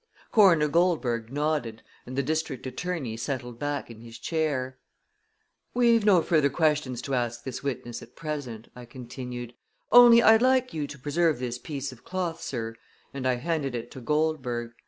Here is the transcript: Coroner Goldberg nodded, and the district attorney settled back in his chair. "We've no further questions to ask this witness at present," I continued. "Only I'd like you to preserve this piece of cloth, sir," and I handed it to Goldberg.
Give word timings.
Coroner 0.31 0.67
Goldberg 0.67 1.31
nodded, 1.31 1.83
and 2.07 2.17
the 2.17 2.23
district 2.23 2.65
attorney 2.65 3.15
settled 3.17 3.59
back 3.59 3.91
in 3.91 4.01
his 4.01 4.17
chair. 4.17 4.79
"We've 5.75 6.03
no 6.03 6.23
further 6.23 6.49
questions 6.49 7.03
to 7.03 7.13
ask 7.13 7.43
this 7.43 7.61
witness 7.61 8.01
at 8.01 8.15
present," 8.15 8.69
I 8.75 8.85
continued. 8.85 9.53
"Only 9.91 10.23
I'd 10.23 10.41
like 10.41 10.73
you 10.73 10.87
to 10.87 10.97
preserve 10.97 11.37
this 11.37 11.59
piece 11.59 11.91
of 11.91 12.03
cloth, 12.03 12.41
sir," 12.41 12.73
and 13.13 13.27
I 13.27 13.35
handed 13.35 13.75
it 13.75 13.91
to 13.91 14.01
Goldberg. 14.01 14.71